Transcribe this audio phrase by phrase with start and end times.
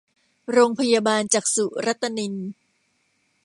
[0.51, 2.33] โรงพยาบาลจักษุรัตนิน